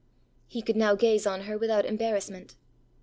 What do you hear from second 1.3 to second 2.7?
her without embarrassment.